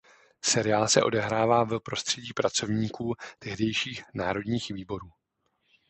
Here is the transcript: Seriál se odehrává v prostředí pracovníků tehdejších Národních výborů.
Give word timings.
Seriál 0.41 0.87
se 0.87 1.03
odehrává 1.03 1.63
v 1.63 1.79
prostředí 1.79 2.33
pracovníků 2.33 3.13
tehdejších 3.39 4.03
Národních 4.13 4.71
výborů. 4.71 5.09